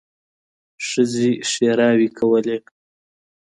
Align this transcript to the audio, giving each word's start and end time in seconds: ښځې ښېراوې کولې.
ښځې 0.87 1.29
ښېراوې 1.49 2.09
کولې. 2.17 2.57